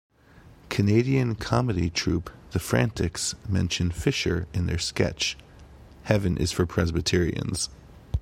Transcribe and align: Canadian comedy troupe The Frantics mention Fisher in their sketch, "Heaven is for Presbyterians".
Canadian 0.69 1.35
comedy 1.35 1.87
troupe 1.91 2.31
The 2.53 2.59
Frantics 2.59 3.35
mention 3.47 3.91
Fisher 3.91 4.47
in 4.51 4.65
their 4.65 4.79
sketch, 4.79 5.37
"Heaven 6.05 6.37
is 6.37 6.51
for 6.51 6.65
Presbyterians". 6.65 7.69